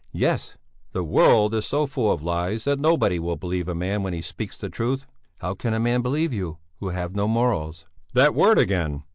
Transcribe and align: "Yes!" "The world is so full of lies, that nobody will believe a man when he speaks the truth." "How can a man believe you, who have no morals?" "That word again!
"Yes!" 0.13 0.57
"The 0.93 1.03
world 1.03 1.53
is 1.53 1.67
so 1.67 1.85
full 1.85 2.11
of 2.11 2.23
lies, 2.23 2.63
that 2.63 2.79
nobody 2.79 3.19
will 3.19 3.35
believe 3.35 3.67
a 3.67 3.75
man 3.75 4.01
when 4.01 4.13
he 4.13 4.21
speaks 4.23 4.57
the 4.57 4.67
truth." 4.67 5.05
"How 5.41 5.53
can 5.53 5.75
a 5.75 5.79
man 5.79 6.01
believe 6.01 6.33
you, 6.33 6.57
who 6.79 6.89
have 6.89 7.15
no 7.15 7.27
morals?" 7.27 7.85
"That 8.15 8.33
word 8.33 8.57
again! 8.57 9.03